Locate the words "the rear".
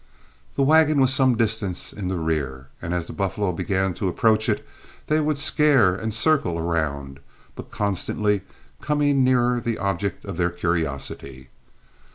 2.07-2.69